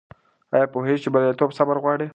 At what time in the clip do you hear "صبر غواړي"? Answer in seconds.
1.57-2.07